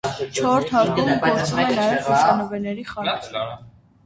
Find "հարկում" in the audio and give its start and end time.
0.75-1.11